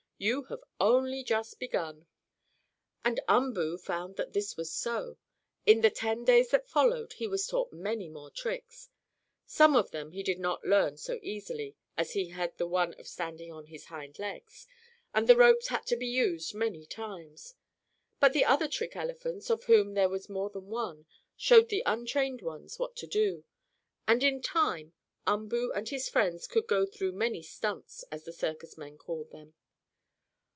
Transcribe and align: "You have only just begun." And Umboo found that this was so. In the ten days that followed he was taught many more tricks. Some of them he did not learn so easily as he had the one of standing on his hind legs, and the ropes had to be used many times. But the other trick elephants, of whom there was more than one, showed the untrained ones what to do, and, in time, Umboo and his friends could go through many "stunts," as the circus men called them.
"You 0.23 0.43
have 0.49 0.63
only 0.79 1.23
just 1.23 1.57
begun." 1.57 2.05
And 3.03 3.19
Umboo 3.27 3.79
found 3.79 4.17
that 4.17 4.33
this 4.33 4.55
was 4.55 4.71
so. 4.71 5.17
In 5.65 5.81
the 5.81 5.89
ten 5.89 6.23
days 6.25 6.49
that 6.51 6.69
followed 6.69 7.13
he 7.13 7.25
was 7.25 7.47
taught 7.47 7.73
many 7.73 8.07
more 8.07 8.29
tricks. 8.29 8.89
Some 9.47 9.75
of 9.75 9.89
them 9.89 10.11
he 10.11 10.21
did 10.21 10.37
not 10.37 10.63
learn 10.63 10.97
so 10.97 11.17
easily 11.23 11.75
as 11.97 12.13
he 12.13 12.27
had 12.29 12.55
the 12.59 12.67
one 12.67 12.93
of 12.99 13.07
standing 13.07 13.51
on 13.51 13.65
his 13.65 13.85
hind 13.85 14.19
legs, 14.19 14.67
and 15.11 15.27
the 15.27 15.35
ropes 15.35 15.69
had 15.69 15.87
to 15.87 15.95
be 15.95 16.05
used 16.05 16.53
many 16.53 16.85
times. 16.85 17.55
But 18.19 18.33
the 18.33 18.45
other 18.45 18.67
trick 18.67 18.95
elephants, 18.95 19.49
of 19.49 19.63
whom 19.63 19.95
there 19.95 20.07
was 20.07 20.29
more 20.29 20.51
than 20.51 20.67
one, 20.67 21.07
showed 21.35 21.69
the 21.69 21.81
untrained 21.87 22.43
ones 22.43 22.77
what 22.77 22.95
to 22.97 23.07
do, 23.07 23.43
and, 24.07 24.23
in 24.23 24.39
time, 24.39 24.93
Umboo 25.25 25.71
and 25.73 25.89
his 25.89 26.09
friends 26.09 26.45
could 26.45 26.67
go 26.67 26.85
through 26.85 27.13
many 27.13 27.41
"stunts," 27.41 28.03
as 28.11 28.25
the 28.25 28.31
circus 28.31 28.77
men 28.77 28.99
called 28.99 29.31
them. 29.31 29.55